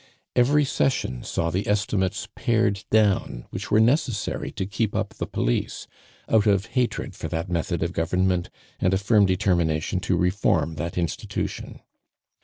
[0.35, 5.85] Every session saw the estimates pared down which were necessary to keep up the police,
[6.27, 10.97] out of hatred for that method of government and a firm determination to reform that
[10.97, 11.81] institution.